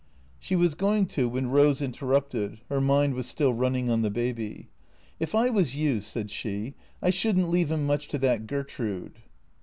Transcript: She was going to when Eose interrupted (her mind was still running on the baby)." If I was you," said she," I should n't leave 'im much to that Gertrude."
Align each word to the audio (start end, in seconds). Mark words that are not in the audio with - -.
She 0.39 0.55
was 0.55 0.73
going 0.73 1.05
to 1.13 1.29
when 1.29 1.51
Eose 1.51 1.79
interrupted 1.85 2.61
(her 2.69 2.81
mind 2.81 3.13
was 3.13 3.27
still 3.27 3.53
running 3.53 3.91
on 3.91 4.01
the 4.01 4.09
baby)." 4.09 4.67
If 5.19 5.35
I 5.35 5.51
was 5.51 5.75
you," 5.75 6.01
said 6.01 6.31
she," 6.31 6.73
I 7.03 7.11
should 7.11 7.37
n't 7.37 7.51
leave 7.51 7.71
'im 7.71 7.85
much 7.85 8.07
to 8.07 8.17
that 8.17 8.47
Gertrude." 8.47 9.19